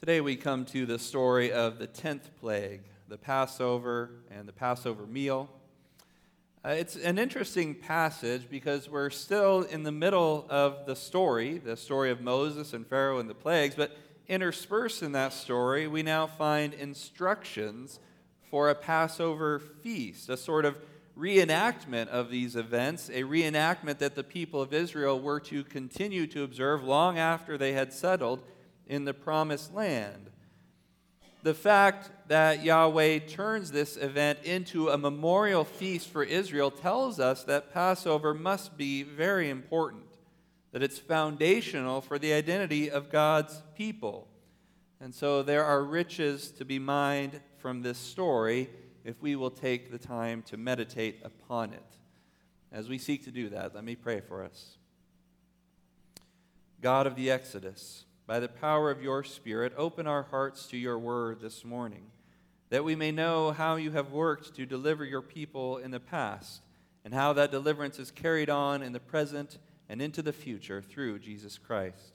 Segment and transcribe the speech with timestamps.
[0.00, 5.06] Today we come to the story of the 10th plague, the Passover and the Passover
[5.06, 5.50] meal.
[6.64, 11.76] Uh, it's an interesting passage because we're still in the middle of the story, the
[11.76, 13.94] story of Moses and Pharaoh and the plagues, but
[14.26, 18.00] interspersed in that story, we now find instructions
[18.50, 20.78] for a Passover feast, a sort of
[21.14, 26.42] reenactment of these events, a reenactment that the people of Israel were to continue to
[26.42, 28.42] observe long after they had settled
[28.90, 30.30] in the promised land.
[31.44, 37.44] The fact that Yahweh turns this event into a memorial feast for Israel tells us
[37.44, 40.02] that Passover must be very important,
[40.72, 44.26] that it's foundational for the identity of God's people.
[45.00, 48.68] And so there are riches to be mined from this story
[49.04, 51.96] if we will take the time to meditate upon it.
[52.72, 54.76] As we seek to do that, let me pray for us.
[56.80, 60.96] God of the Exodus, by the power of your Spirit, open our hearts to your
[60.96, 62.04] word this morning,
[62.68, 66.62] that we may know how you have worked to deliver your people in the past,
[67.04, 71.18] and how that deliverance is carried on in the present and into the future through
[71.18, 72.12] Jesus Christ.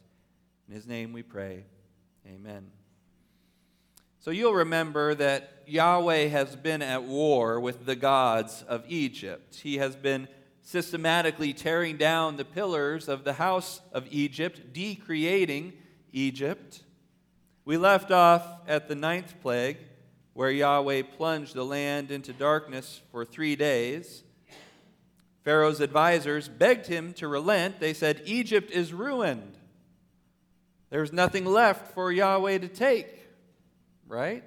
[0.69, 1.66] In his name we pray.
[2.25, 2.67] Amen.
[4.19, 9.55] So you'll remember that Yahweh has been at war with the gods of Egypt.
[9.55, 10.29] He has been
[10.61, 15.73] systematically tearing down the pillars of the house of Egypt, decreating
[16.16, 16.81] Egypt.
[17.66, 19.77] We left off at the ninth plague,
[20.33, 24.23] where Yahweh plunged the land into darkness for three days.
[25.44, 27.80] Pharaoh's advisors begged him to relent.
[27.80, 29.55] They said, Egypt is ruined.
[30.89, 33.27] There's nothing left for Yahweh to take,
[34.07, 34.44] right?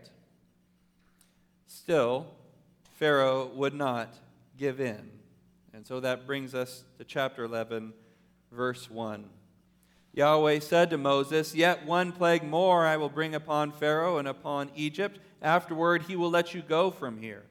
[1.67, 2.27] Still,
[2.95, 4.15] Pharaoh would not
[4.57, 5.11] give in.
[5.75, 7.93] And so that brings us to chapter 11,
[8.51, 9.25] verse 1.
[10.19, 14.69] Yahweh said to Moses, Yet one plague more I will bring upon Pharaoh and upon
[14.75, 15.21] Egypt.
[15.41, 17.45] Afterward, he will let you go from here.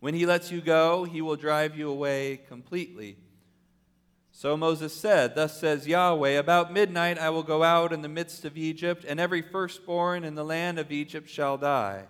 [0.00, 3.18] When he lets you go, he will drive you away completely.
[4.32, 8.46] So Moses said, Thus says Yahweh, About midnight I will go out in the midst
[8.46, 12.04] of Egypt, and every firstborn in the land of Egypt shall die.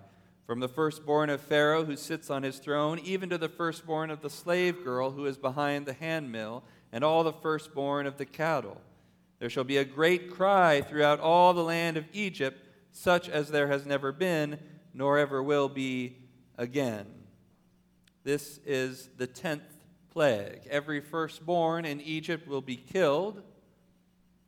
[0.46, 4.22] From the firstborn of Pharaoh who sits on his throne, even to the firstborn of
[4.22, 8.80] the slave girl who is behind the handmill, and all the firstborn of the cattle.
[9.38, 12.58] There shall be a great cry throughout all the land of Egypt,
[12.92, 14.58] such as there has never been,
[14.94, 16.16] nor ever will be
[16.56, 17.06] again.
[18.24, 19.62] This is the tenth
[20.10, 20.62] plague.
[20.70, 23.42] Every firstborn in Egypt will be killed.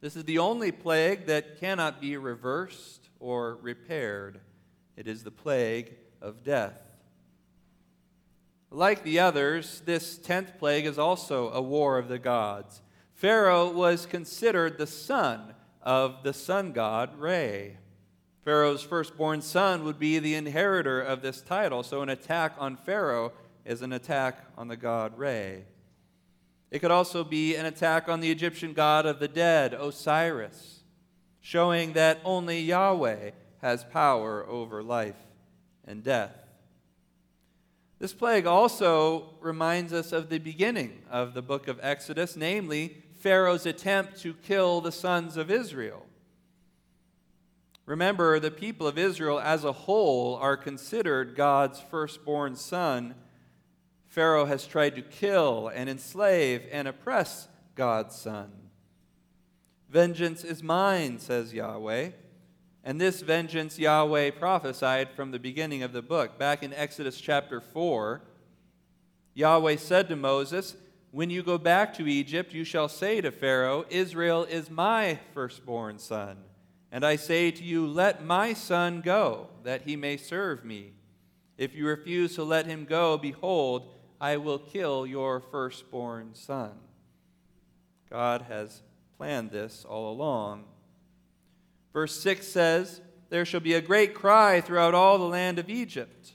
[0.01, 4.41] This is the only plague that cannot be reversed or repaired.
[4.97, 6.81] It is the plague of death.
[8.71, 12.83] Like the others, this tenth plague is also a war of the gods.
[13.19, 15.53] Pharaoh was considered the son
[15.83, 17.77] of the sun god Re.
[18.45, 23.33] Pharaoh's firstborn son would be the inheritor of this title, so an attack on Pharaoh
[23.65, 25.65] is an attack on the god Re.
[26.71, 30.85] It could also be an attack on the Egyptian god of the dead, Osiris,
[31.41, 35.19] showing that only Yahweh has power over life
[35.85, 36.37] and death.
[37.99, 43.67] This plague also reminds us of the beginning of the book of Exodus, namely Pharaoh's
[43.67, 46.07] attempt to kill the sons of Israel.
[47.85, 53.15] Remember, the people of Israel as a whole are considered God's firstborn son.
[54.07, 58.53] Pharaoh has tried to kill and enslave and oppress God's son.
[59.89, 62.11] Vengeance is mine, says Yahweh.
[62.85, 66.39] And this vengeance Yahweh prophesied from the beginning of the book.
[66.39, 68.21] Back in Exodus chapter 4,
[69.35, 70.77] Yahweh said to Moses,
[71.11, 75.99] when you go back to Egypt, you shall say to Pharaoh, Israel is my firstborn
[75.99, 76.37] son.
[76.93, 80.93] And I say to you, Let my son go, that he may serve me.
[81.57, 86.73] If you refuse to let him go, behold, I will kill your firstborn son.
[88.11, 88.83] God has
[89.17, 90.65] planned this all along.
[91.93, 96.33] Verse 6 says, There shall be a great cry throughout all the land of Egypt.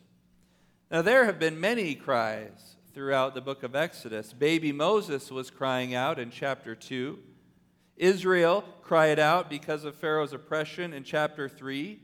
[0.92, 4.34] Now, there have been many cries throughout the book of Exodus.
[4.34, 7.18] Baby Moses was crying out in chapter 2.
[7.98, 12.00] Israel cried out because of Pharaoh's oppression in chapter 3.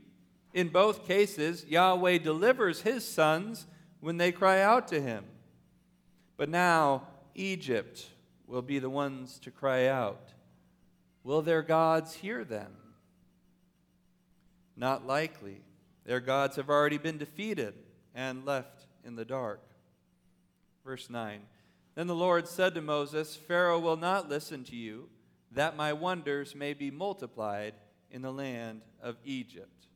[0.52, 3.66] In both cases, Yahweh delivers his sons
[4.00, 5.24] when they cry out to him.
[6.36, 8.06] But now, Egypt
[8.46, 10.32] will be the ones to cry out.
[11.22, 12.72] Will their gods hear them?
[14.76, 15.60] Not likely.
[16.04, 17.74] Their gods have already been defeated
[18.14, 19.60] and left in the dark.
[20.84, 21.40] Verse 9
[21.94, 25.08] Then the Lord said to Moses, Pharaoh will not listen to you,
[25.52, 27.74] that my wonders may be multiplied
[28.10, 29.86] in the land of Egypt.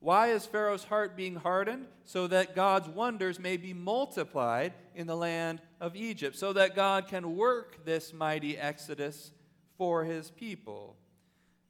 [0.00, 1.86] Why is Pharaoh's heart being hardened?
[2.04, 7.08] So that God's wonders may be multiplied in the land of Egypt, so that God
[7.08, 9.32] can work this mighty exodus
[9.78, 10.96] for his people.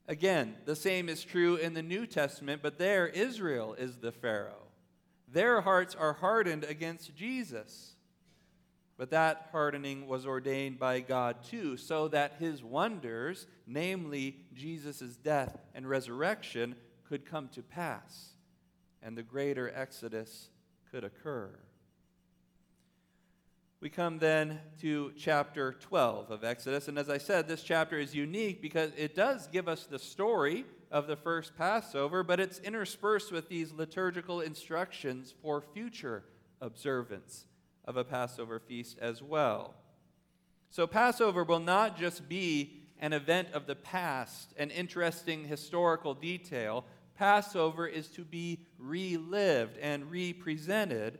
[0.08, 4.66] Again, the same is true in the New Testament, but there Israel is the Pharaoh.
[5.28, 7.93] Their hearts are hardened against Jesus.
[8.96, 15.58] But that hardening was ordained by God too, so that his wonders, namely Jesus' death
[15.74, 16.76] and resurrection,
[17.08, 18.34] could come to pass,
[19.02, 20.48] and the greater exodus
[20.90, 21.50] could occur.
[23.80, 28.14] We come then to chapter 12 of Exodus, and as I said, this chapter is
[28.14, 33.30] unique because it does give us the story of the first Passover, but it's interspersed
[33.30, 36.24] with these liturgical instructions for future
[36.62, 37.44] observance
[37.84, 39.74] of a Passover feast as well.
[40.70, 46.84] So, Passover will not just be an event of the past, an interesting historical detail.
[47.14, 51.18] Passover is to be relived and represented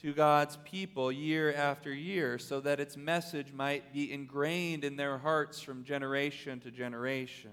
[0.00, 5.18] to God's people year after year so that its message might be ingrained in their
[5.18, 7.52] hearts from generation to generation.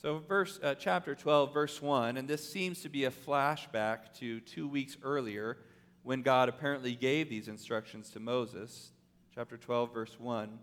[0.00, 4.38] So, verse, uh, chapter 12, verse 1, and this seems to be a flashback to
[4.40, 5.58] two weeks earlier
[6.08, 8.92] when God apparently gave these instructions to Moses.
[9.34, 10.58] Chapter 12, verse 1.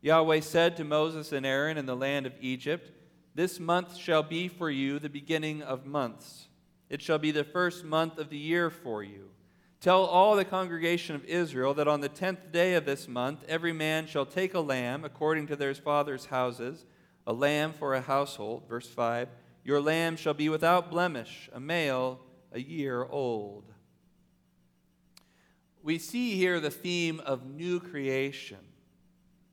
[0.00, 2.92] Yahweh said to Moses and Aaron in the land of Egypt,
[3.34, 6.46] This month shall be for you the beginning of months.
[6.88, 9.30] It shall be the first month of the year for you.
[9.80, 13.72] Tell all the congregation of Israel that on the tenth day of this month every
[13.72, 16.86] man shall take a lamb according to their father's houses,
[17.26, 18.68] a lamb for a household.
[18.68, 19.30] Verse 5
[19.64, 22.20] Your lamb shall be without blemish, a male,
[22.52, 23.72] a year old
[25.86, 28.58] we see here the theme of new creation.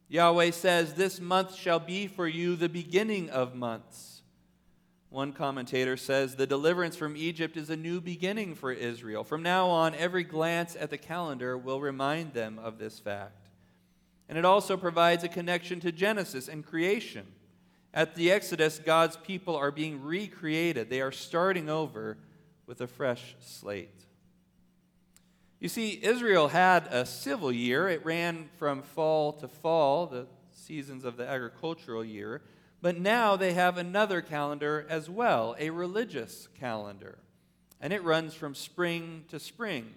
[0.09, 4.23] Yahweh says, This month shall be for you the beginning of months.
[5.09, 9.23] One commentator says, The deliverance from Egypt is a new beginning for Israel.
[9.23, 13.49] From now on, every glance at the calendar will remind them of this fact.
[14.27, 17.27] And it also provides a connection to Genesis and creation.
[17.93, 22.17] At the Exodus, God's people are being recreated, they are starting over
[22.65, 24.07] with a fresh slate.
[25.63, 27.87] You see, Israel had a civil year.
[27.87, 32.41] It ran from fall to fall, the seasons of the agricultural year.
[32.81, 37.17] But now they have another calendar as well, a religious calendar.
[37.79, 39.93] And it runs from spring to spring.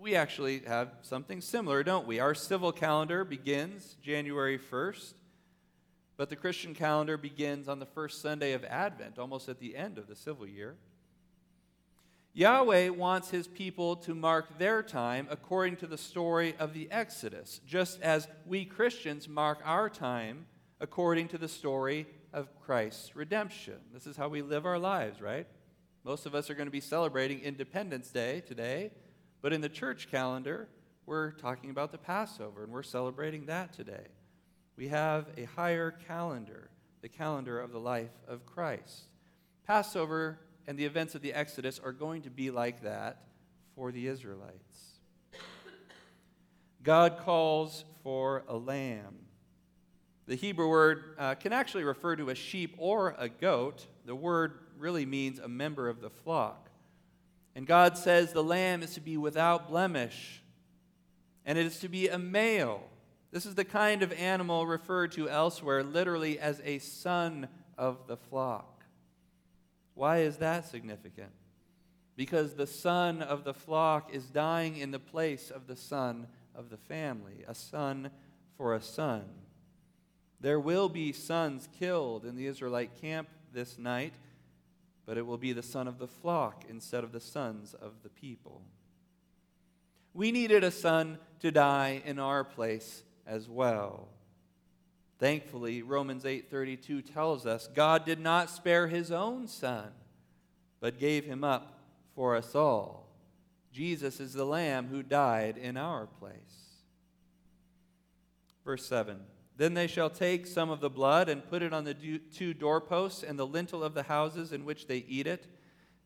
[0.00, 2.18] We actually have something similar, don't we?
[2.18, 5.14] Our civil calendar begins January 1st,
[6.16, 9.98] but the Christian calendar begins on the first Sunday of Advent, almost at the end
[9.98, 10.74] of the civil year.
[12.32, 17.60] Yahweh wants his people to mark their time according to the story of the Exodus,
[17.66, 20.46] just as we Christians mark our time
[20.80, 23.74] according to the story of Christ's redemption.
[23.92, 25.46] This is how we live our lives, right?
[26.04, 28.92] Most of us are going to be celebrating Independence Day today,
[29.42, 30.68] but in the church calendar,
[31.06, 34.06] we're talking about the Passover, and we're celebrating that today.
[34.76, 36.70] We have a higher calendar,
[37.02, 39.08] the calendar of the life of Christ.
[39.66, 43.22] Passover and the events of the Exodus are going to be like that
[43.74, 44.98] for the Israelites.
[46.82, 49.16] God calls for a lamb.
[50.26, 53.86] The Hebrew word uh, can actually refer to a sheep or a goat.
[54.06, 56.70] The word really means a member of the flock.
[57.54, 60.40] And God says the lamb is to be without blemish,
[61.44, 62.82] and it is to be a male.
[63.32, 68.16] This is the kind of animal referred to elsewhere literally as a son of the
[68.16, 68.69] flock.
[70.00, 71.28] Why is that significant?
[72.16, 76.70] Because the son of the flock is dying in the place of the son of
[76.70, 78.10] the family, a son
[78.56, 79.24] for a son.
[80.40, 84.14] There will be sons killed in the Israelite camp this night,
[85.04, 88.08] but it will be the son of the flock instead of the sons of the
[88.08, 88.62] people.
[90.14, 94.08] We needed a son to die in our place as well.
[95.20, 99.92] Thankfully, Romans 8:32 tells us God did not spare his own son,
[100.80, 101.78] but gave him up
[102.14, 103.06] for us all.
[103.70, 106.80] Jesus is the lamb who died in our place.
[108.64, 109.20] Verse 7.
[109.58, 113.22] Then they shall take some of the blood and put it on the two doorposts
[113.22, 115.46] and the lintel of the houses in which they eat it.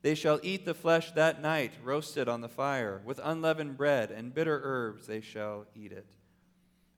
[0.02, 3.00] They shall eat the flesh that night, roasted on the fire.
[3.04, 6.16] With unleavened bread and bitter herbs they shall eat it.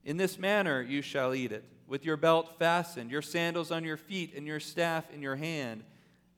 [0.07, 3.97] In this manner you shall eat it with your belt fastened, your sandals on your
[3.97, 5.83] feet, and your staff in your hand.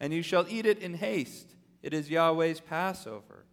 [0.01, 1.55] And you shall eat it in haste.
[1.83, 3.45] It is Yahweh's Passover.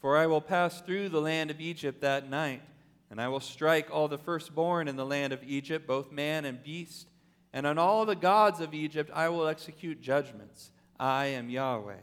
[0.00, 2.62] For I will pass through the land of Egypt that night,
[3.10, 6.62] and I will strike all the firstborn in the land of Egypt, both man and
[6.62, 7.08] beast.
[7.52, 10.70] And on all the gods of Egypt I will execute judgments.
[10.98, 11.94] I am Yahweh.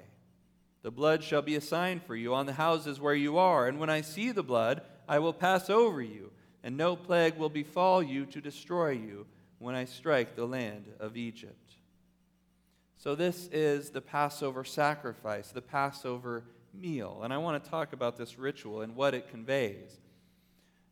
[0.84, 3.80] The blood shall be a sign for you on the houses where you are, and
[3.80, 6.32] when I see the blood, I will pass over you,
[6.68, 9.26] and no plague will befall you to destroy you
[9.58, 11.76] when I strike the land of Egypt.
[12.98, 16.44] So, this is the Passover sacrifice, the Passover
[16.74, 17.22] meal.
[17.24, 19.98] And I want to talk about this ritual and what it conveys.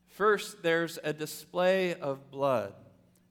[0.07, 2.73] First, there's a display of blood.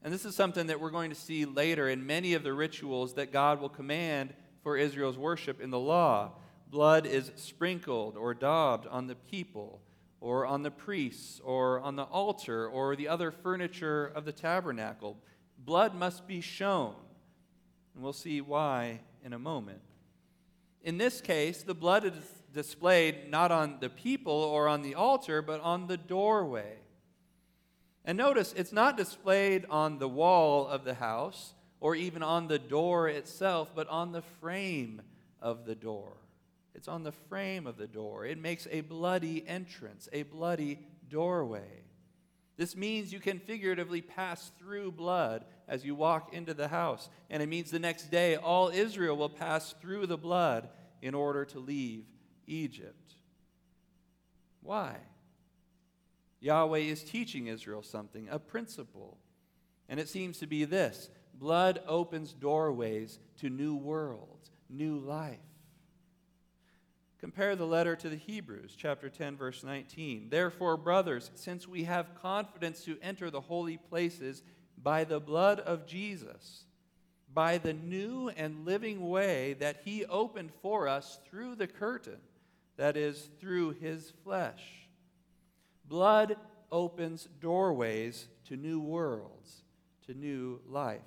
[0.02, 3.14] And this is something that we're going to see later in many of the rituals
[3.14, 6.32] that God will command for Israel's worship in the law.
[6.70, 9.80] Blood is sprinkled or daubed on the people,
[10.24, 15.18] or on the priests, or on the altar, or the other furniture of the tabernacle.
[15.58, 16.94] Blood must be shown.
[17.94, 19.82] And we'll see why in a moment.
[20.82, 22.14] In this case, the blood is
[22.54, 26.78] displayed not on the people or on the altar, but on the doorway.
[28.02, 32.58] And notice, it's not displayed on the wall of the house or even on the
[32.58, 35.02] door itself, but on the frame
[35.42, 36.14] of the door.
[36.74, 38.26] It's on the frame of the door.
[38.26, 41.84] It makes a bloody entrance, a bloody doorway.
[42.56, 47.08] This means you can figuratively pass through blood as you walk into the house.
[47.30, 50.68] And it means the next day all Israel will pass through the blood
[51.02, 52.04] in order to leave
[52.46, 53.14] Egypt.
[54.62, 54.96] Why?
[56.40, 59.18] Yahweh is teaching Israel something, a principle.
[59.88, 65.38] And it seems to be this blood opens doorways to new worlds, new life.
[67.24, 70.28] Compare the letter to the Hebrews, chapter 10, verse 19.
[70.28, 74.42] Therefore, brothers, since we have confidence to enter the holy places
[74.76, 76.66] by the blood of Jesus,
[77.32, 82.18] by the new and living way that he opened for us through the curtain,
[82.76, 84.62] that is, through his flesh.
[85.86, 86.36] Blood
[86.70, 89.62] opens doorways to new worlds,
[90.04, 91.00] to new life.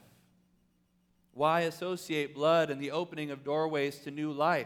[1.36, 4.66] Why associate blood and the opening of doorways to new life?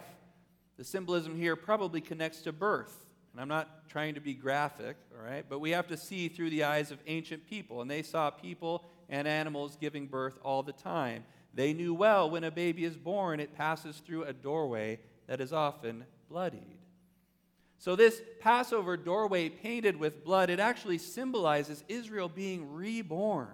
[0.78, 3.06] The symbolism here probably connects to birth.
[3.32, 5.46] And I'm not trying to be graphic, all right?
[5.48, 7.82] But we have to see through the eyes of ancient people.
[7.82, 11.24] And they saw people and animals giving birth all the time.
[11.54, 15.54] They knew well when a baby is born, it passes through a doorway that is
[15.54, 16.78] often bloodied.
[17.78, 23.48] So, this Passover doorway painted with blood, it actually symbolizes Israel being reborn.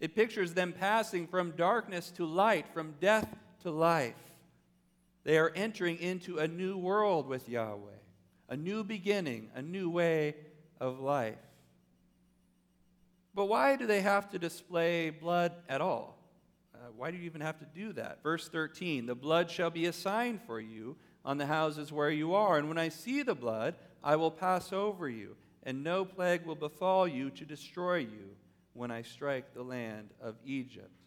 [0.00, 3.26] It pictures them passing from darkness to light, from death
[3.62, 4.14] to life.
[5.28, 8.00] They are entering into a new world with Yahweh,
[8.48, 10.36] a new beginning, a new way
[10.80, 11.36] of life.
[13.34, 16.16] But why do they have to display blood at all?
[16.74, 18.22] Uh, why do you even have to do that?
[18.22, 22.32] Verse 13 The blood shall be a sign for you on the houses where you
[22.32, 26.46] are, and when I see the blood, I will pass over you, and no plague
[26.46, 28.30] will befall you to destroy you
[28.72, 30.97] when I strike the land of Egypt.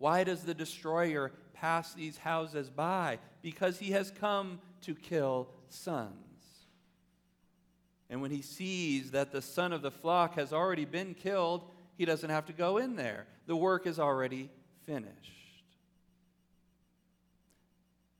[0.00, 3.18] Why does the destroyer pass these houses by?
[3.42, 6.14] Because he has come to kill sons.
[8.08, 11.64] And when he sees that the son of the flock has already been killed,
[11.98, 13.26] he doesn't have to go in there.
[13.46, 14.48] The work is already
[14.86, 15.66] finished.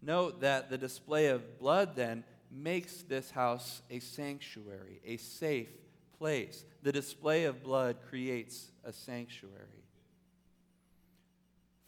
[0.03, 5.71] Note that the display of blood then makes this house a sanctuary, a safe
[6.19, 6.63] place.
[6.83, 9.80] The display of blood creates a sanctuary.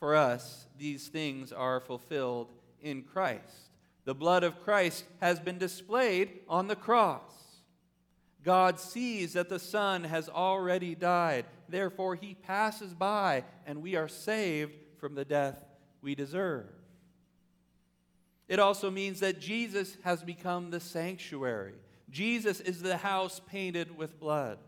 [0.02, 2.48] For us, these things are fulfilled
[2.80, 3.70] in Christ.
[4.04, 7.60] The blood of Christ has been displayed on the cross.
[8.42, 11.44] God sees that the Son has already died.
[11.68, 15.64] Therefore, he passes by, and we are saved from the death
[16.00, 16.66] we deserve.
[18.48, 21.76] It also means that Jesus has become the sanctuary.
[22.10, 24.58] Jesus is the house painted with blood.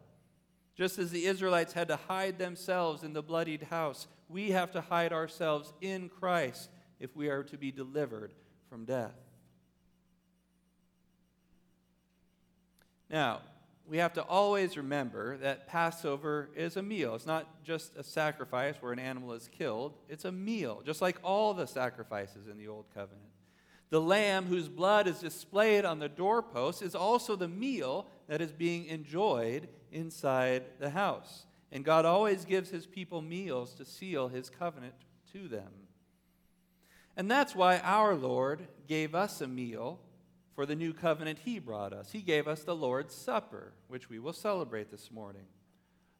[0.76, 4.80] Just as the Israelites had to hide themselves in the bloodied house, we have to
[4.80, 8.32] hide ourselves in Christ if we are to be delivered
[8.68, 9.14] from death.
[13.10, 13.42] Now,
[13.86, 17.14] we have to always remember that Passover is a meal.
[17.14, 21.18] It's not just a sacrifice where an animal is killed, it's a meal, just like
[21.22, 23.28] all the sacrifices in the Old Covenant.
[23.90, 28.52] The lamb whose blood is displayed on the doorpost is also the meal that is
[28.52, 31.44] being enjoyed inside the house.
[31.74, 34.94] And God always gives his people meals to seal his covenant
[35.32, 35.68] to them.
[37.16, 39.98] And that's why our Lord gave us a meal
[40.54, 42.12] for the new covenant he brought us.
[42.12, 45.46] He gave us the Lord's Supper, which we will celebrate this morning.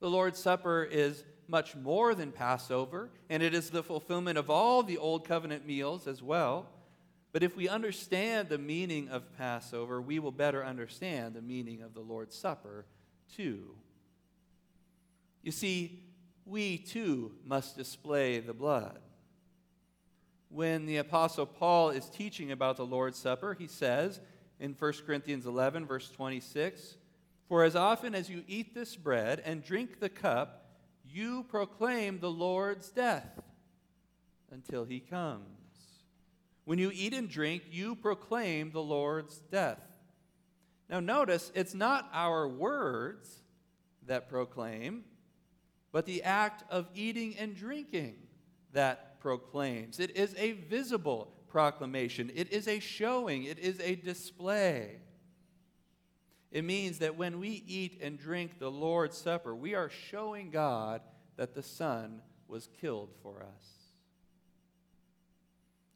[0.01, 4.83] The Lord's Supper is much more than Passover, and it is the fulfillment of all
[4.83, 6.67] the Old Covenant meals as well.
[7.33, 11.95] But if we understand the meaning of Passover, we will better understand the meaning of
[11.95, 12.87] the Lord's Supper
[13.33, 13.77] too.
[15.45, 16.03] You see,
[16.47, 18.99] we too must display the blood.
[20.49, 24.21] when the Apostle Paul is teaching about the Lord's Supper, he says
[24.61, 26.97] in 1 Corinthians 11, verse 26
[27.49, 30.65] For as often as you eat this bread and drink the cup,
[31.07, 33.43] you proclaim the Lord's death
[34.51, 35.45] until he comes.
[36.65, 39.83] When you eat and drink, you proclaim the Lord's death.
[40.89, 43.43] Now, notice it's not our words
[44.07, 45.05] that proclaim,
[45.95, 48.17] but the act of eating and drinking
[48.73, 50.01] that proclaims.
[50.01, 54.97] It is a visible proclamation, it is a showing, it is a display.
[56.51, 61.01] It means that when we eat and drink the Lord's Supper, we are showing God
[61.37, 63.67] that the Son was killed for us.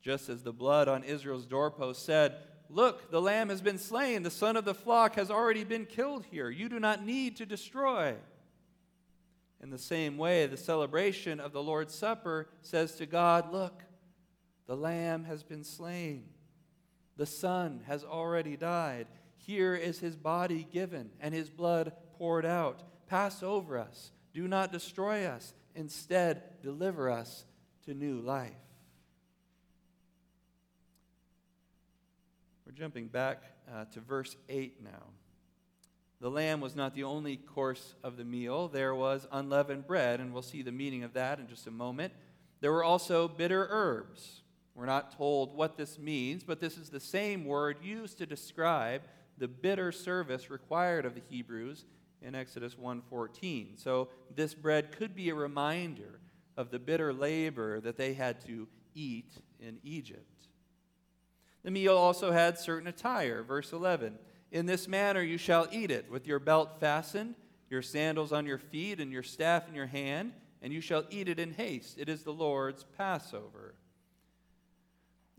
[0.00, 2.36] Just as the blood on Israel's doorpost said,
[2.70, 6.24] Look, the lamb has been slain, the son of the flock has already been killed
[6.30, 6.50] here.
[6.50, 8.14] You do not need to destroy.
[9.62, 13.82] In the same way, the celebration of the Lord's Supper says to God, Look,
[14.66, 16.24] the lamb has been slain,
[17.16, 19.08] the son has already died.
[19.36, 22.82] Here is his body given and his blood poured out.
[23.06, 25.54] Pass over us, do not destroy us.
[25.74, 27.44] Instead, deliver us
[27.84, 28.52] to new life.
[32.66, 35.04] We're jumping back uh, to verse 8 now.
[36.20, 38.68] The lamb was not the only course of the meal.
[38.68, 42.12] There was unleavened bread, and we'll see the meaning of that in just a moment.
[42.60, 44.42] There were also bitter herbs.
[44.74, 49.02] We're not told what this means, but this is the same word used to describe
[49.36, 51.84] the bitter service required of the Hebrews
[52.20, 53.76] in Exodus 1:14.
[53.76, 56.20] So this bread could be a reminder
[56.56, 60.48] of the bitter labor that they had to eat in Egypt.
[61.62, 63.42] The meal also had certain attire.
[63.42, 64.18] Verse 11
[64.50, 67.34] In this manner you shall eat it, with your belt fastened,
[67.68, 71.28] your sandals on your feet, and your staff in your hand, and you shall eat
[71.28, 71.98] it in haste.
[71.98, 73.74] It is the Lord's Passover.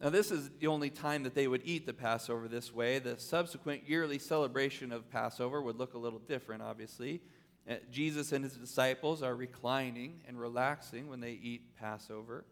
[0.02, 3.00] Now, this is the only time that they would eat the Passover this way.
[3.00, 7.22] The subsequent yearly celebration of Passover would look a little different, obviously.
[7.70, 12.46] Uh, Jesus and his disciples are reclining and relaxing when they eat Passover.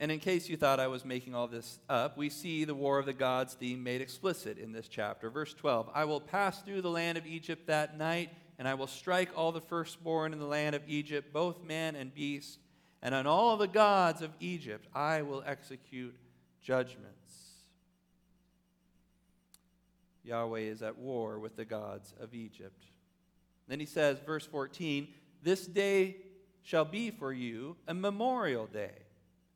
[0.00, 2.98] And in case you thought I was making all this up, we see the War
[3.00, 5.28] of the Gods theme made explicit in this chapter.
[5.28, 8.86] Verse 12 I will pass through the land of Egypt that night, and I will
[8.86, 12.60] strike all the firstborn in the land of Egypt, both man and beast,
[13.02, 16.14] and on all the gods of Egypt I will execute
[16.62, 17.14] judgments.
[20.22, 22.84] Yahweh is at war with the gods of Egypt.
[23.66, 25.08] Then he says, verse 14,
[25.42, 26.16] This day
[26.62, 28.92] shall be for you a memorial day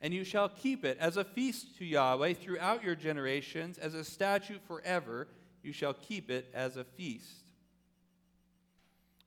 [0.02, 4.02] and you shall keep it as a feast to Yahweh throughout your generations, as a
[4.02, 5.28] statute forever.
[5.62, 7.44] You shall keep it as a feast.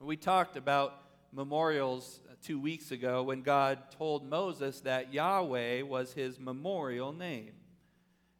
[0.01, 0.93] We talked about
[1.31, 7.53] memorials uh, two weeks ago when God told Moses that Yahweh was his memorial name.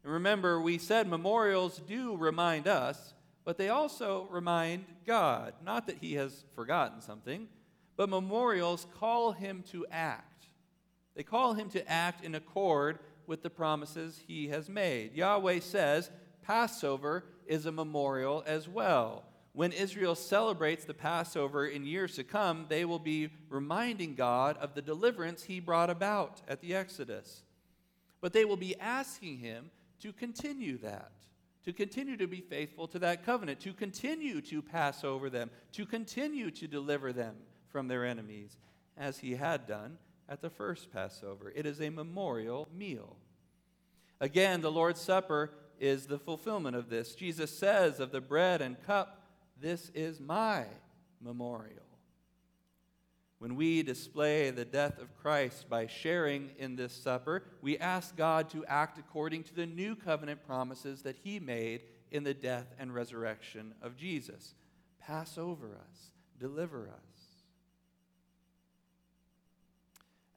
[0.04, 3.14] And remember, we said memorials do remind us,
[3.46, 5.54] but they also remind God.
[5.64, 7.48] Not that he has forgotten something,
[7.96, 10.35] but memorials call him to act.
[11.16, 15.14] They call him to act in accord with the promises he has made.
[15.14, 16.10] Yahweh says
[16.42, 19.24] Passover is a memorial as well.
[19.52, 24.74] When Israel celebrates the Passover in years to come, they will be reminding God of
[24.74, 27.42] the deliverance he brought about at the Exodus.
[28.20, 31.10] But they will be asking him to continue that,
[31.64, 35.86] to continue to be faithful to that covenant, to continue to pass over them, to
[35.86, 37.36] continue to deliver them
[37.68, 38.58] from their enemies,
[38.98, 39.96] as he had done
[40.28, 41.52] at the first Passover.
[41.54, 43.16] It is a memorial meal.
[44.20, 47.14] Again, the Lord's Supper is the fulfillment of this.
[47.14, 49.22] Jesus says of the bread and cup,
[49.60, 50.64] This is my
[51.20, 51.82] memorial.
[53.38, 58.48] When we display the death of Christ by sharing in this supper, we ask God
[58.50, 62.94] to act according to the new covenant promises that He made in the death and
[62.94, 64.54] resurrection of Jesus.
[64.98, 67.15] Pass over us, deliver us.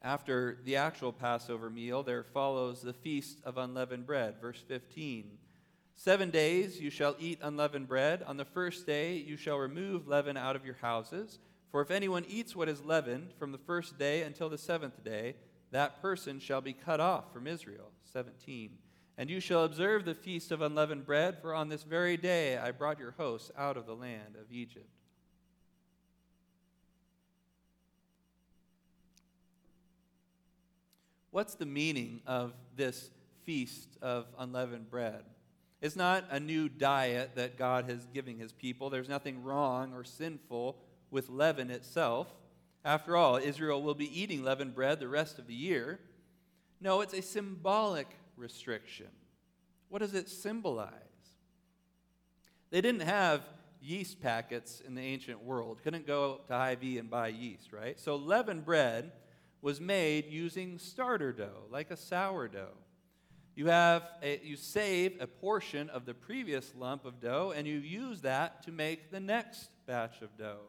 [0.02, 4.36] After the actual Passover meal, there follows the feast of unleavened bread.
[4.40, 5.38] Verse 15.
[5.96, 8.24] Seven days you shall eat unleavened bread.
[8.24, 11.40] On the first day you shall remove leaven out of your houses.
[11.72, 15.36] For if anyone eats what is leavened from the first day until the seventh day,
[15.72, 17.92] that person shall be cut off from Israel.
[18.14, 18.78] 17.
[19.18, 22.72] And you shall observe the feast of unleavened bread, for on this very day I
[22.72, 24.88] brought your hosts out of the land of Egypt.
[31.32, 33.10] What's the meaning of this
[33.44, 35.24] feast of unleavened bread?
[35.82, 38.90] It's not a new diet that God has given his people.
[38.90, 40.78] There's nothing wrong or sinful
[41.12, 42.28] with leaven itself.
[42.84, 46.00] After all, Israel will be eating leavened bread the rest of the year.
[46.82, 49.08] No, it's a symbolic restriction.
[49.90, 50.94] What does it symbolize?
[52.72, 53.42] They didn't have
[53.82, 55.82] yeast packets in the ancient world.
[55.84, 58.00] Couldn't go to Hy-Vee and buy yeast, right?
[58.00, 59.12] So leavened bread
[59.62, 62.78] was made using starter dough, like a sourdough.
[63.56, 67.80] You, have a, you save a portion of the previous lump of dough and you
[67.80, 70.68] use that to make the next batch of dough.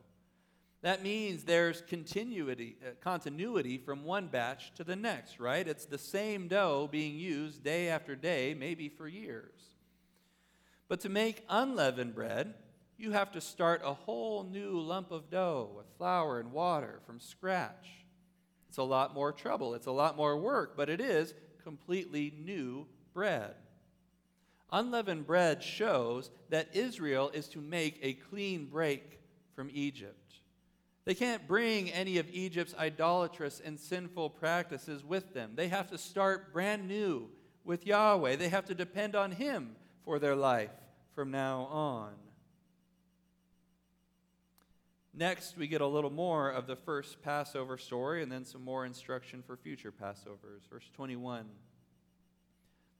[0.82, 5.68] That means there's continuity, uh, continuity from one batch to the next, right?
[5.68, 9.60] It's the same dough being used day after day, maybe for years.
[10.88, 12.54] But to make unleavened bread,
[12.96, 17.20] you have to start a whole new lump of dough with flour and water from
[17.20, 17.99] scratch.
[18.70, 22.86] It's a lot more trouble, it's a lot more work, but it is completely new
[23.12, 23.56] bread.
[24.70, 29.18] Unleavened bread shows that Israel is to make a clean break
[29.56, 30.34] from Egypt.
[31.04, 35.54] They can't bring any of Egypt's idolatrous and sinful practices with them.
[35.56, 37.28] They have to start brand new
[37.64, 38.36] with Yahweh.
[38.36, 40.70] They have to depend on Him for their life
[41.16, 42.12] from now on.
[45.12, 48.86] Next, we get a little more of the first Passover story and then some more
[48.86, 50.68] instruction for future Passovers.
[50.70, 51.46] Verse 21.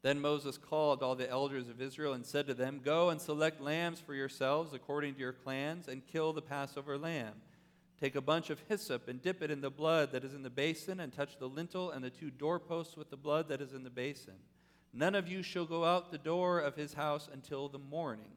[0.02, 3.60] Then Moses called all the elders of Israel and said to them, Go and select
[3.60, 7.34] lambs for yourselves according to your clans and kill the Passover lamb.
[8.00, 10.50] Take a bunch of hyssop and dip it in the blood that is in the
[10.50, 13.84] basin and touch the lintel and the two doorposts with the blood that is in
[13.84, 14.34] the basin.
[14.92, 18.32] None of you shall go out the door of his house until the morning.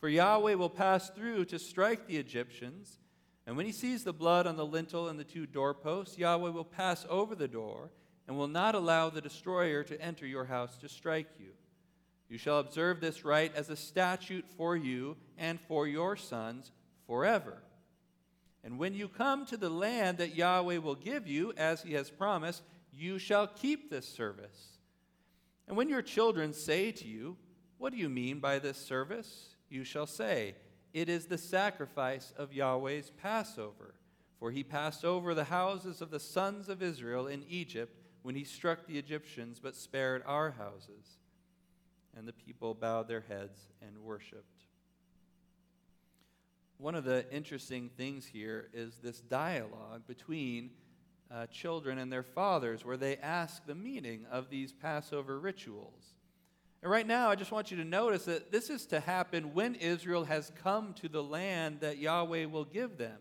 [0.00, 2.98] For Yahweh will pass through to strike the Egyptians.
[3.46, 6.64] And when he sees the blood on the lintel and the two doorposts, Yahweh will
[6.64, 7.90] pass over the door
[8.26, 11.50] and will not allow the destroyer to enter your house to strike you.
[12.28, 16.72] You shall observe this rite as a statute for you and for your sons
[17.06, 17.62] forever.
[18.64, 22.10] And when you come to the land that Yahweh will give you, as he has
[22.10, 24.78] promised, you shall keep this service.
[25.68, 27.36] And when your children say to you,
[27.78, 29.55] What do you mean by this service?
[29.68, 30.54] You shall say,
[30.92, 33.94] It is the sacrifice of Yahweh's Passover.
[34.38, 38.44] For he passed over the houses of the sons of Israel in Egypt when he
[38.44, 41.18] struck the Egyptians, but spared our houses.
[42.16, 44.64] And the people bowed their heads and worshiped.
[46.78, 50.70] One of the interesting things here is this dialogue between
[51.30, 56.15] uh, children and their fathers, where they ask the meaning of these Passover rituals.
[56.86, 59.74] And right now, I just want you to notice that this is to happen when
[59.74, 63.18] Israel has come to the land that Yahweh will give them.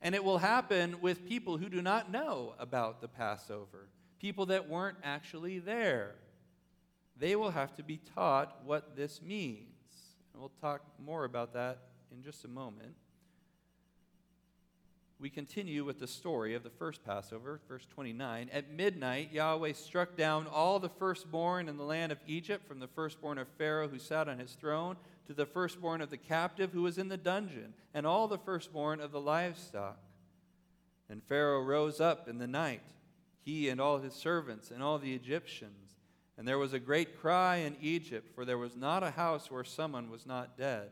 [0.00, 3.88] And it will happen with people who do not know about the Passover,
[4.20, 6.14] people that weren't actually there.
[7.16, 9.66] They will have to be taught what this means.
[10.32, 11.80] And we'll talk more about that
[12.12, 12.94] in just a moment
[15.24, 18.50] we continue with the story of the first Passover, verse 29.
[18.52, 22.88] At midnight, Yahweh struck down all the firstborn in the land of Egypt, from the
[22.88, 26.82] firstborn of Pharaoh who sat on his throne to the firstborn of the captive who
[26.82, 29.96] was in the dungeon, and all the firstborn of the livestock.
[31.08, 32.82] And Pharaoh rose up in the night,
[33.40, 35.96] he and all his servants and all the Egyptians.
[36.36, 39.64] And there was a great cry in Egypt, for there was not a house where
[39.64, 40.90] someone was not dead.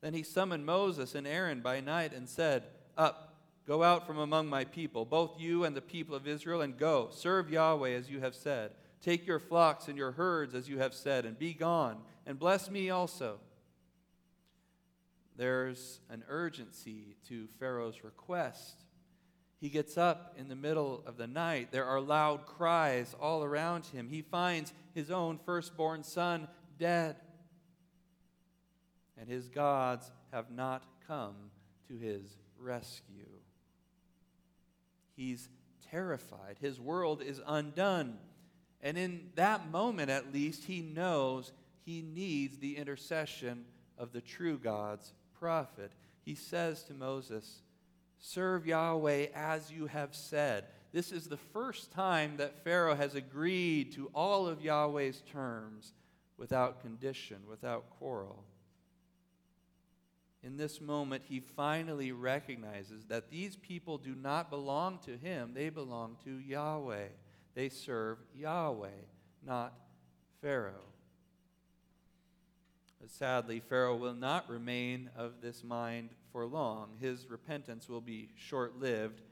[0.00, 2.62] Then he summoned Moses and Aaron by night and said,
[2.96, 3.27] Up
[3.68, 7.10] Go out from among my people, both you and the people of Israel, and go.
[7.12, 8.70] Serve Yahweh as you have said.
[9.02, 12.70] Take your flocks and your herds as you have said, and be gone, and bless
[12.70, 13.40] me also.
[15.36, 18.84] There's an urgency to Pharaoh's request.
[19.60, 21.70] He gets up in the middle of the night.
[21.70, 24.08] There are loud cries all around him.
[24.08, 27.16] He finds his own firstborn son dead.
[29.20, 31.50] And his gods have not come
[31.88, 32.22] to his
[32.58, 33.37] rescue.
[35.18, 35.48] He's
[35.90, 36.58] terrified.
[36.60, 38.18] His world is undone.
[38.80, 41.50] And in that moment, at least, he knows
[41.84, 43.64] he needs the intercession
[43.98, 45.90] of the true God's prophet.
[46.24, 47.62] He says to Moses,
[48.20, 50.66] Serve Yahweh as you have said.
[50.92, 55.94] This is the first time that Pharaoh has agreed to all of Yahweh's terms
[56.36, 58.44] without condition, without quarrel.
[60.42, 65.68] In this moment, he finally recognizes that these people do not belong to him, they
[65.68, 67.08] belong to Yahweh.
[67.54, 68.88] They serve Yahweh,
[69.44, 69.74] not
[70.40, 70.92] Pharaoh.
[73.00, 76.90] But sadly, Pharaoh will not remain of this mind for long.
[77.00, 79.22] His repentance will be short lived,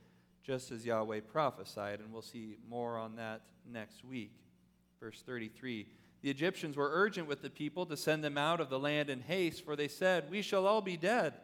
[0.42, 4.32] just as Yahweh prophesied, and we'll see more on that next week.
[5.00, 5.86] Verse 33
[6.26, 9.20] the Egyptians were urgent with the people to send them out of the land in
[9.20, 11.34] haste, for they said, We shall all be dead.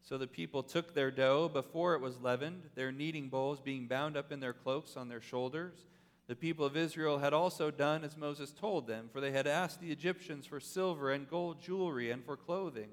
[0.00, 4.16] So the people took their dough before it was leavened, their kneading bowls being bound
[4.16, 5.84] up in their cloaks on their shoulders.
[6.28, 9.82] The people of Israel had also done as Moses told them, for they had asked
[9.82, 12.88] the Egyptians for silver and gold jewelry and for clothing.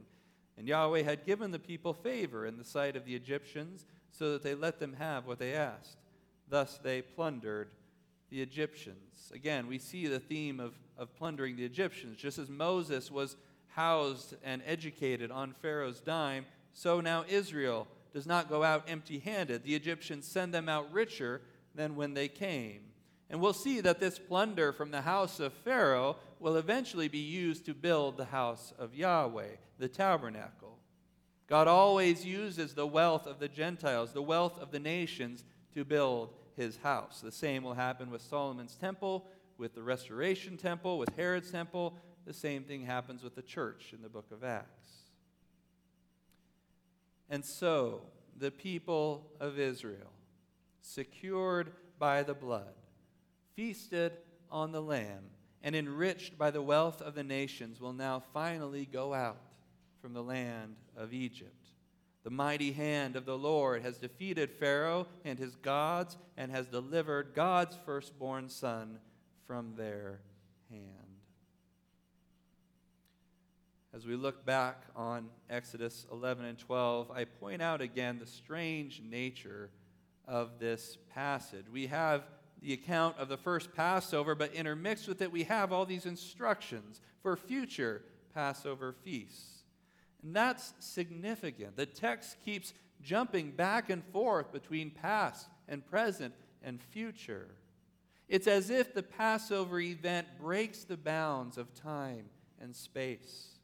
[0.58, 4.44] And Yahweh had given the people favor in the sight of the Egyptians, so that
[4.44, 6.00] they let them have what they asked.
[6.50, 7.70] Thus they plundered
[8.30, 9.32] the Egyptians.
[9.34, 12.18] Again, we see the theme of, of plundering the Egyptians.
[12.18, 13.36] Just as Moses was
[13.68, 19.64] housed and educated on Pharaoh's dime, so now Israel does not go out empty handed.
[19.64, 21.42] The Egyptians send them out richer
[21.76, 22.82] than when they came.
[23.30, 27.66] And we'll see that this plunder from the house of Pharaoh will eventually be used
[27.66, 30.80] to build the house of Yahweh, the tabernacle.
[31.48, 36.34] God always uses the wealth of the Gentiles, the wealth of the nations, to build
[36.60, 37.22] his house.
[37.22, 39.26] The same will happen with Solomon's temple,
[39.58, 41.96] with the restoration temple, with Herod's temple.
[42.26, 44.90] The same thing happens with the church in the book of Acts.
[47.30, 48.02] And so,
[48.38, 50.12] the people of Israel,
[50.82, 52.76] secured by the blood,
[53.56, 54.12] feasted
[54.52, 55.30] on the Lamb,
[55.64, 59.40] and enriched by the wealth of the nations, will now finally go out
[60.02, 61.59] from the land of Egypt.
[62.30, 67.34] The mighty hand of the Lord has defeated Pharaoh and his gods and has delivered
[67.34, 69.00] God's firstborn son
[69.48, 70.22] from their
[70.70, 71.24] hand.
[73.96, 79.02] As we look back on Exodus 11 and 12, I point out again the strange
[79.04, 79.72] nature
[80.28, 81.66] of this passage.
[81.68, 82.28] We have
[82.62, 87.02] the account of the first Passover, but intermixed with it, we have all these instructions
[87.24, 88.04] for future
[88.36, 89.59] Passover feasts.
[90.24, 91.78] And that's significant.
[91.78, 97.48] The text keeps jumping back and forth between past and present and future.
[98.28, 102.26] It's as if the Passover event breaks the bounds of time
[102.60, 103.60] and space.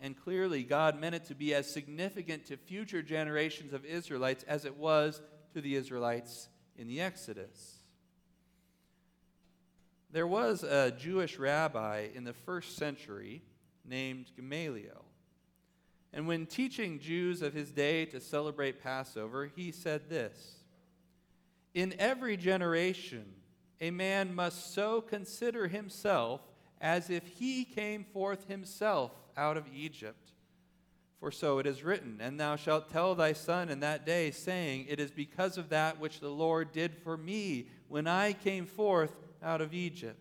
[0.00, 4.64] And clearly, God meant it to be as significant to future generations of Israelites as
[4.64, 5.20] it was
[5.54, 7.78] to the Israelites in the Exodus.
[10.10, 13.42] There was a Jewish rabbi in the first century
[13.84, 15.04] named Gamaliel.
[16.12, 20.56] And when teaching Jews of his day to celebrate Passover, he said this
[21.74, 23.26] In every generation,
[23.80, 26.40] a man must so consider himself
[26.80, 30.32] as if he came forth himself out of Egypt.
[31.20, 34.86] For so it is written, And thou shalt tell thy son in that day, saying,
[34.88, 39.14] It is because of that which the Lord did for me when I came forth
[39.42, 40.20] out of Egypt.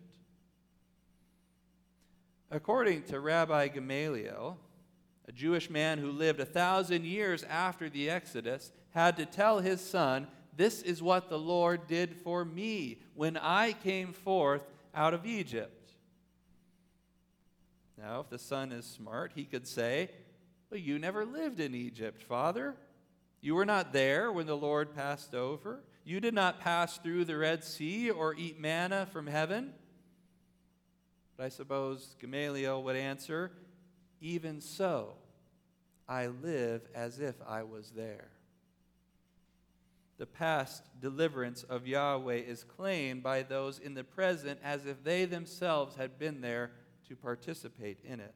[2.50, 4.58] According to Rabbi Gamaliel,
[5.28, 9.82] a Jewish man who lived a thousand years after the Exodus had to tell his
[9.82, 14.64] son, This is what the Lord did for me when I came forth
[14.96, 15.92] out of Egypt.
[17.98, 20.10] Now, if the son is smart, he could say,
[20.70, 22.76] Well, you never lived in Egypt, father.
[23.42, 25.84] You were not there when the Lord passed over.
[26.06, 29.74] You did not pass through the Red Sea or eat manna from heaven.
[31.36, 33.52] But I suppose Gamaliel would answer,
[34.22, 35.14] Even so,
[36.08, 38.30] I live as if I was there.
[40.18, 45.26] The past deliverance of Yahweh is claimed by those in the present as if they
[45.26, 46.72] themselves had been there
[47.08, 48.34] to participate in it.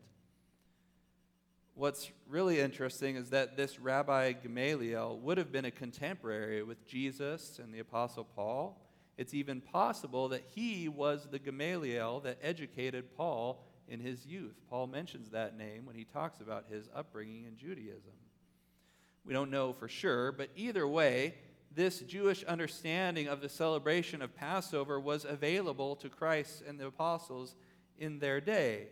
[1.74, 7.58] What's really interesting is that this Rabbi Gamaliel would have been a contemporary with Jesus
[7.58, 8.80] and the Apostle Paul.
[9.18, 14.56] It's even possible that he was the Gamaliel that educated Paul in his youth.
[14.70, 18.14] Paul mentions that name when he talks about his upbringing in Judaism.
[19.26, 21.36] We don't know for sure, but either way,
[21.76, 27.56] this Jewish understanding of the celebration of Passover was available to Christ and the apostles
[27.98, 28.88] in their day.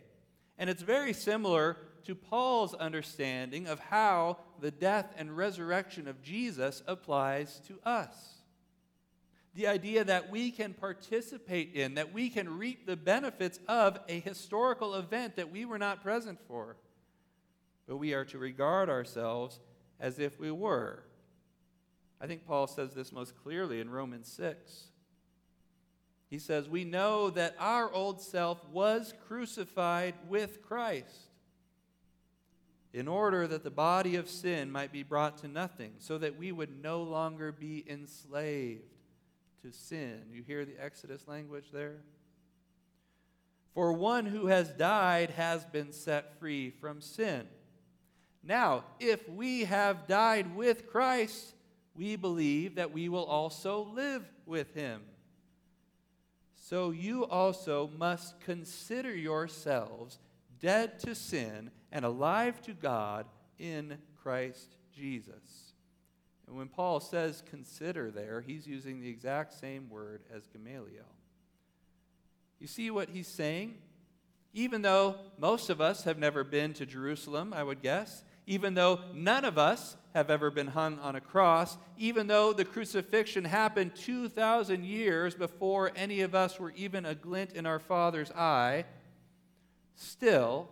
[0.58, 6.82] And it's very similar to Paul's understanding of how the death and resurrection of Jesus
[6.86, 8.39] applies to us.
[9.60, 14.18] The idea that we can participate in, that we can reap the benefits of a
[14.18, 16.78] historical event that we were not present for,
[17.86, 19.60] but we are to regard ourselves
[20.00, 21.02] as if we were.
[22.22, 24.84] I think Paul says this most clearly in Romans 6.
[26.30, 31.28] He says, We know that our old self was crucified with Christ
[32.94, 36.50] in order that the body of sin might be brought to nothing, so that we
[36.50, 38.99] would no longer be enslaved
[39.62, 40.22] to sin.
[40.32, 41.96] You hear the Exodus language there?
[43.74, 47.46] For one who has died has been set free from sin.
[48.42, 51.54] Now, if we have died with Christ,
[51.94, 55.02] we believe that we will also live with him
[56.70, 60.20] so you also must consider yourselves
[60.60, 63.26] dead to sin and alive to God
[63.58, 65.69] in Christ Jesus.
[66.50, 71.04] And when Paul says consider there, he's using the exact same word as Gamaliel.
[72.58, 73.76] You see what he's saying?
[74.52, 78.98] Even though most of us have never been to Jerusalem, I would guess, even though
[79.14, 83.94] none of us have ever been hung on a cross, even though the crucifixion happened
[83.94, 88.86] 2,000 years before any of us were even a glint in our Father's eye,
[89.94, 90.68] still,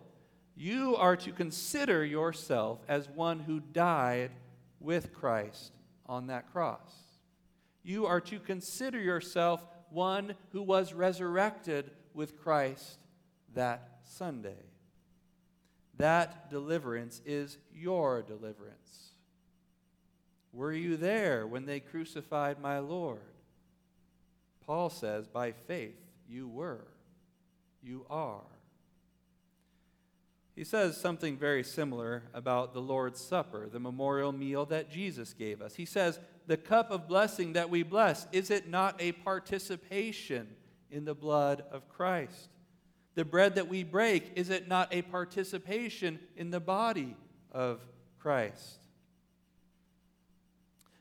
[0.56, 4.32] you are to consider yourself as one who died
[4.80, 5.72] with Christ
[6.06, 6.92] on that cross.
[7.82, 12.98] You are to consider yourself one who was resurrected with Christ
[13.54, 14.64] that Sunday.
[15.96, 19.12] That deliverance is your deliverance.
[20.52, 23.20] Were you there when they crucified my Lord?
[24.66, 26.86] Paul says, by faith you were.
[27.82, 28.42] You are.
[30.58, 35.62] He says something very similar about the Lord's Supper, the memorial meal that Jesus gave
[35.62, 35.76] us.
[35.76, 36.18] He says,
[36.48, 40.48] The cup of blessing that we bless, is it not a participation
[40.90, 42.48] in the blood of Christ?
[43.14, 47.16] The bread that we break, is it not a participation in the body
[47.52, 47.80] of
[48.18, 48.80] Christ?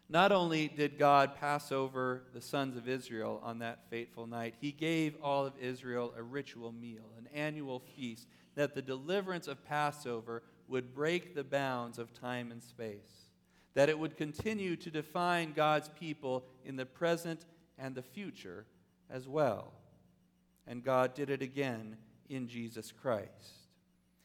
[0.08, 4.72] Not only did God pass over the sons of Israel on that fateful night, He
[4.72, 10.41] gave all of Israel a ritual meal, an annual feast that the deliverance of Passover
[10.67, 13.30] would break the bounds of time and space,
[13.76, 17.46] that it would continue to define God's people in the present
[17.78, 18.65] and the future
[19.12, 19.74] as well.
[20.65, 21.98] And God did it again
[22.30, 23.30] in Jesus Christ.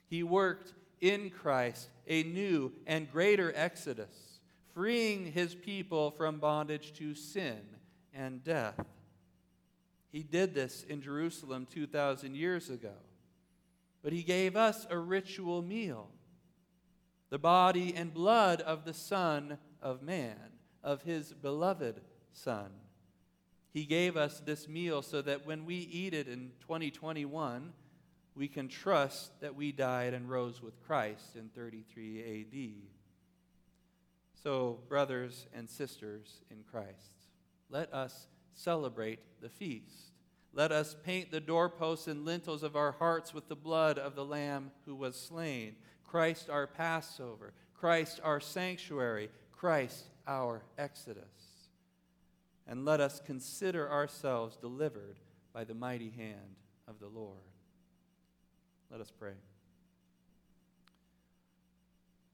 [0.07, 4.41] He worked in Christ a new and greater exodus,
[4.73, 7.61] freeing his people from bondage to sin
[8.15, 8.83] and death.
[10.11, 12.95] He did this in Jerusalem 2,000 years ago.
[14.03, 16.09] But he gave us a ritual meal
[17.31, 20.37] the body and blood of the Son of Man,
[20.85, 22.69] of his beloved Son.
[23.73, 27.73] He gave us this meal so that when we eat it in 2021,
[28.35, 32.89] we can trust that we died and rose with Christ in 33 AD.
[34.43, 37.31] So, brothers and sisters in Christ,
[37.71, 40.12] let us celebrate the feast.
[40.55, 44.25] Let us paint the doorposts and lintels of our hearts with the blood of the
[44.25, 45.77] Lamb who was slain.
[46.05, 51.25] Christ our Passover, Christ our sanctuary, Christ our Exodus.
[52.67, 55.19] And let us consider ourselves delivered
[55.55, 57.39] by the mighty hand of the Lord.
[58.91, 59.33] Let us pray.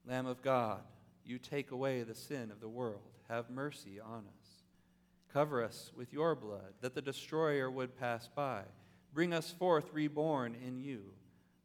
[0.05, 0.81] Lamb of God,
[1.23, 3.01] you take away the sin of the world.
[3.29, 4.38] Have mercy on us.
[5.31, 8.63] Cover us with your blood, that the destroyer would pass by.
[9.13, 11.01] Bring us forth reborn in you.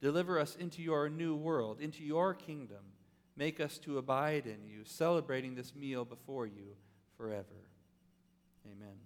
[0.01, 2.85] Deliver us into your new world, into your kingdom.
[3.37, 6.77] Make us to abide in you, celebrating this meal before you
[7.17, 7.69] forever.
[8.67, 9.04] Amen.